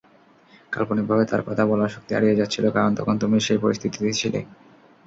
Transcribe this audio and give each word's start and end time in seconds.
কাল্পনিকভাবে 0.71 1.23
তার 1.25 1.41
কথা 1.47 1.63
বলার 1.65 1.93
শক্তি 1.95 2.11
হারিয়ে 2.13 2.39
যাচ্ছিল 2.39 2.65
কারণ 2.75 2.91
তখন 2.99 3.15
তুমি 3.21 3.37
সেই 3.47 3.59
পরিস্থিতিতে 3.63 4.09
ছিলে। 4.21 4.39